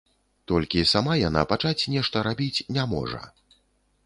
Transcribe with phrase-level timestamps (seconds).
[0.51, 3.21] Толькі сама яна пачаць нешта рабіць не можа.